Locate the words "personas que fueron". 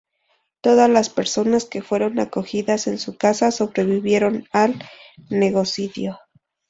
1.11-2.19